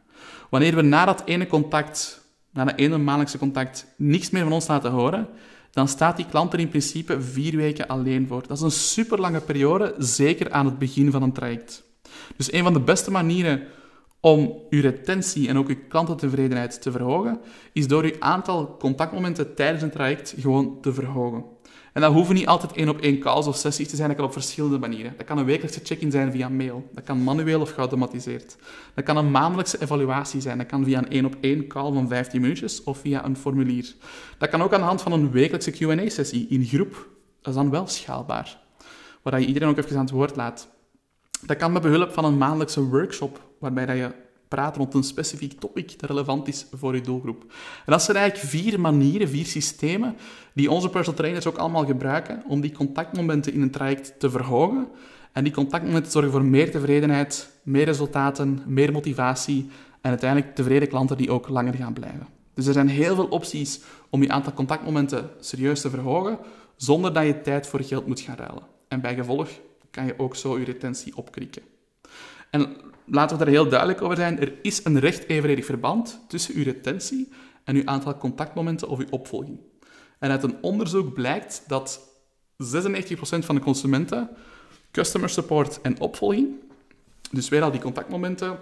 Wanneer 0.50 0.75
we 0.75 0.82
na 0.82 1.06
dat 1.06 1.22
ene 1.25 1.48
contact, 1.48 2.25
na 2.51 2.66
dat 2.66 2.77
ene 2.77 2.98
maandelijkse 2.98 3.38
contact, 3.38 3.94
niks 3.98 4.30
meer 4.30 4.44
van 4.44 4.51
ons 4.51 4.68
laten 4.68 4.92
horen, 4.92 5.27
dan 5.72 5.88
staat 5.88 6.18
die 6.18 6.25
klant 6.25 6.54
er 6.54 6.60
in 6.60 6.70
principe 6.70 7.22
vier 7.22 7.56
weken 7.56 7.88
alleen 7.88 8.27
voor. 8.27 8.48
Dat 8.48 8.58
is 8.58 8.63
een 8.63 8.72
super 8.72 9.20
lange 9.20 9.42
periode, 9.42 9.96
zeker 9.98 10.51
aan 10.51 10.66
het 10.66 10.80
begin 10.80 11.12
van 11.12 11.22
een 11.22 11.32
traject. 11.32 11.84
Dus 12.38 12.54
een 12.54 12.63
van 12.63 12.74
de 12.74 12.80
beste 12.80 13.12
manieren 13.12 13.63
om 14.20 14.62
uw 14.70 14.82
retentie 14.82 15.48
en 15.48 15.58
ook 15.58 15.68
uw 15.68 15.77
klantentevredenheid 15.89 16.82
te 16.82 16.92
verhogen, 16.92 17.39
is 17.74 17.88
door 17.88 18.04
uw 18.04 18.16
aantal 18.20 18.77
contactmomenten 18.77 19.56
tijdens 19.56 19.84
een 19.84 19.92
traject 19.92 20.36
gewoon 20.39 20.82
te 20.82 20.94
verhogen. 20.94 21.44
En 21.98 22.04
dat 22.04 22.13
hoeven 22.13 22.36
niet 22.36 22.48
altijd 22.48 22.72
één 22.72 22.89
op 22.89 23.00
één 23.00 23.20
calls 23.20 23.48
of 23.48 23.56
sessies 23.56 23.89
te 23.89 23.96
zijn, 23.96 24.08
dat 24.08 24.18
kan 24.18 24.25
op 24.25 24.34
verschillende 24.34 24.77
manieren. 24.77 25.13
Dat 25.18 25.25
kan 25.25 25.38
een 25.38 25.46
wekelijkse 25.46 25.80
check-in 25.84 26.12
zijn 26.12 26.32
via 26.32 26.50
mail, 26.50 26.89
dat 26.94 27.04
kan 27.04 27.24
manueel 27.24 27.62
of 27.62 27.72
geautomatiseerd. 27.72 28.56
Dat 28.94 29.04
kan 29.04 29.18
een 29.18 29.32
maandelijkse 29.32 29.82
evaluatie 29.82 30.42
zijn, 30.42 30.58
dat 30.58 30.68
kan 30.68 30.84
via 30.84 30.98
een 30.98 31.10
één 31.10 31.25
op 31.25 31.36
één 31.39 31.68
call 31.68 31.94
van 31.94 32.08
15 32.08 32.42
minuutjes 32.42 32.84
of 32.84 32.98
via 32.98 33.25
een 33.25 33.38
formulier. 33.38 33.96
Dat 34.38 34.50
kan 34.50 34.62
ook 34.62 34.74
aan 34.74 34.80
de 34.80 34.86
hand 34.86 35.01
van 35.01 35.12
een 35.12 35.32
wekelijkse 35.32 35.72
Q&A-sessie 35.72 36.48
in 36.50 36.66
groep. 36.66 37.08
Dat 37.42 37.54
is 37.54 37.60
dan 37.60 37.70
wel 37.70 37.88
schaalbaar, 37.88 38.60
waar 39.22 39.39
je 39.39 39.48
iedereen 39.48 39.70
ook 39.70 39.77
even 39.77 39.96
aan 39.96 40.06
het 40.06 40.12
woord 40.12 40.36
laat. 40.36 40.68
Dat 41.46 41.58
kan 41.58 41.72
met 41.72 41.82
behulp 41.82 42.13
van 42.13 42.25
een 42.25 42.38
maandelijkse 42.38 42.84
workshop, 42.84 43.42
waarbij 43.60 43.86
dat 43.86 43.98
je 43.98 44.12
praat 44.48 44.77
rond 44.77 44.94
een 44.94 45.04
specifiek 45.04 45.60
topic 45.60 46.00
dat 46.00 46.10
relevant 46.10 46.48
is 46.48 46.66
voor 46.74 46.96
je 46.96 47.01
doelgroep. 47.01 47.42
En 47.86 47.92
dat 47.92 48.04
zijn 48.04 48.18
eigenlijk 48.18 48.50
vier 48.50 48.80
manieren, 48.80 49.30
vier 49.30 49.46
systemen, 49.46 50.16
die 50.54 50.72
onze 50.72 50.89
personal 50.89 51.20
trainers 51.20 51.48
ook 51.48 51.58
allemaal 51.58 51.86
gebruiken 51.86 52.44
om 52.48 52.62
die 52.62 52.72
contactmomenten 52.72 53.54
in 53.54 53.62
een 53.62 53.72
traject 53.72 54.20
te 54.20 54.30
verhogen. 54.30 54.88
En 55.32 55.44
die 55.44 55.54
contactmomenten 55.54 56.12
zorgen 56.12 56.32
voor 56.32 56.46
meer 56.46 56.72
tevredenheid, 56.72 57.50
meer 57.63 57.86
resultaten, 57.86 58.62
meer 58.66 58.92
motivatie 58.92 59.70
en 60.01 60.10
uiteindelijk 60.10 60.56
tevreden 60.56 60.88
klanten 60.88 61.18
die 61.18 61.32
ook 61.32 61.50
langer 61.50 61.74
gaan 61.74 61.94
blijven. 61.94 62.27
Dus 62.54 62.66
er 62.66 62.74
zijn 62.74 62.89
heel 62.89 63.16
veel 63.16 63.27
opties 63.27 63.82
om 64.10 64.22
je 64.22 64.30
aantal 64.30 64.54
contactmomenten 64.54 65.30
serieus 65.39 65.82
te 65.82 65.89
verhogen, 65.89 66.39
zonder 66.75 67.13
dat 67.13 67.25
je 67.25 67.42
tijd 67.42 67.68
voor 67.68 67.84
geld 67.84 68.08
moet 68.08 68.20
gaan 68.20 68.36
ruilen. 68.36 68.63
En 68.88 69.01
bij 69.01 69.16
gevolg 69.16 69.50
kan 69.92 70.06
je 70.06 70.20
ook 70.20 70.36
zo 70.36 70.60
je 70.60 70.66
retentie 70.66 71.18
opkrikken. 71.18 71.62
En 72.50 72.75
laten 73.08 73.38
we 73.38 73.44
daar 73.44 73.54
heel 73.54 73.70
duidelijk 73.70 74.02
over 74.02 74.16
zijn. 74.16 74.40
Er 74.40 74.54
is 74.62 74.86
een 74.86 75.00
recht 75.00 75.28
evenredig 75.28 75.66
verband 75.66 76.20
tussen 76.28 76.56
uw 76.56 76.64
retentie 76.64 77.30
en 77.64 77.76
uw 77.76 77.86
aantal 77.86 78.18
contactmomenten 78.18 78.88
of 78.88 79.00
uw 79.00 79.08
opvolging. 79.10 79.60
En 80.20 80.32
uit 80.32 80.44
een 80.44 80.56
onderzoek 80.62 81.14
blijkt 81.14 81.64
dat 81.68 82.00
96% 82.64 83.18
van 83.20 83.56
de 83.56 83.62
consumenten 83.62 84.30
customer 84.92 85.30
support 85.30 85.82
en 85.82 86.00
opvolging, 86.00 86.48
dus 87.32 87.50
weer 87.50 87.62
al 87.62 87.72
die 87.72 87.82
contactmomenten 87.82 88.58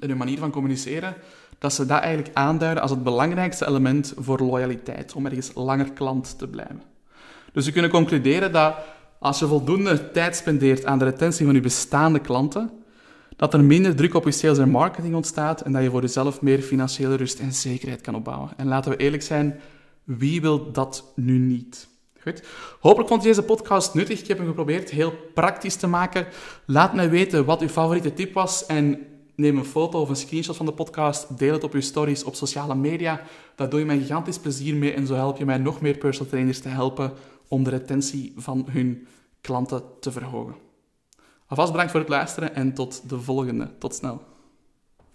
en 0.00 0.08
hun 0.08 0.18
manier 0.18 0.38
van 0.38 0.50
communiceren, 0.50 1.14
dat 1.58 1.72
ze 1.72 1.86
dat 1.86 2.00
eigenlijk 2.00 2.36
aanduiden 2.36 2.82
als 2.82 2.90
het 2.90 3.02
belangrijkste 3.02 3.66
element 3.66 4.12
voor 4.16 4.38
loyaliteit, 4.38 5.12
om 5.12 5.26
ergens 5.26 5.50
langer 5.54 5.92
klant 5.92 6.38
te 6.38 6.48
blijven. 6.48 6.82
Dus 7.52 7.66
we 7.66 7.72
kunnen 7.72 7.90
concluderen 7.90 8.52
dat 8.52 8.74
als 9.18 9.38
je 9.38 9.46
voldoende 9.46 10.10
tijd 10.10 10.36
spendeert 10.36 10.84
aan 10.84 10.98
de 10.98 11.04
retentie 11.04 11.44
van 11.46 11.54
je 11.54 11.60
bestaande 11.60 12.20
klanten, 12.20 12.70
dat 13.40 13.54
er 13.54 13.64
minder 13.64 13.96
druk 13.96 14.14
op 14.14 14.24
je 14.24 14.30
sales 14.30 14.58
en 14.58 14.70
marketing 14.70 15.14
ontstaat 15.14 15.60
en 15.60 15.72
dat 15.72 15.82
je 15.82 15.90
voor 15.90 16.00
jezelf 16.00 16.40
meer 16.40 16.58
financiële 16.58 17.14
rust 17.14 17.38
en 17.38 17.52
zekerheid 17.52 18.00
kan 18.00 18.14
opbouwen. 18.14 18.50
En 18.56 18.66
laten 18.66 18.90
we 18.90 18.96
eerlijk 18.96 19.22
zijn, 19.22 19.60
wie 20.04 20.40
wil 20.40 20.72
dat 20.72 21.12
nu 21.14 21.38
niet? 21.38 21.88
Goed. 22.22 22.42
Hopelijk 22.80 23.08
vond 23.08 23.22
je 23.22 23.28
deze 23.28 23.42
podcast 23.42 23.94
nuttig. 23.94 24.20
Ik 24.20 24.26
heb 24.26 24.38
hem 24.38 24.46
geprobeerd 24.46 24.90
heel 24.90 25.12
praktisch 25.34 25.76
te 25.76 25.86
maken. 25.86 26.26
Laat 26.66 26.94
mij 26.94 27.10
weten 27.10 27.44
wat 27.44 27.60
uw 27.60 27.68
favoriete 27.68 28.14
tip 28.14 28.34
was 28.34 28.66
en 28.66 28.98
neem 29.34 29.58
een 29.58 29.64
foto 29.64 30.00
of 30.00 30.08
een 30.08 30.16
screenshot 30.16 30.56
van 30.56 30.66
de 30.66 30.72
podcast. 30.72 31.38
Deel 31.38 31.52
het 31.52 31.64
op 31.64 31.74
uw 31.74 31.80
stories 31.80 32.24
op 32.24 32.34
sociale 32.34 32.74
media. 32.74 33.22
Daar 33.54 33.68
doe 33.68 33.78
je 33.78 33.86
mij 33.86 33.98
gigantisch 33.98 34.38
plezier 34.38 34.74
mee 34.74 34.92
en 34.92 35.06
zo 35.06 35.14
help 35.14 35.38
je 35.38 35.44
mij 35.44 35.58
nog 35.58 35.80
meer 35.80 35.96
personal 35.96 36.30
trainers 36.30 36.60
te 36.60 36.68
helpen 36.68 37.12
om 37.48 37.64
de 37.64 37.70
retentie 37.70 38.32
van 38.36 38.66
hun 38.70 39.06
klanten 39.40 39.82
te 40.00 40.12
verhogen. 40.12 40.69
Alvast 41.50 41.70
bedankt 41.70 41.90
voor 41.90 42.00
het 42.00 42.08
luisteren 42.08 42.54
en 42.54 42.74
tot 42.74 43.08
de 43.08 43.20
volgende. 43.20 43.70
Tot 43.78 43.94
snel. 43.94 44.22